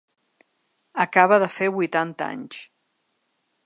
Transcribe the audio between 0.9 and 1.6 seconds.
Acaba de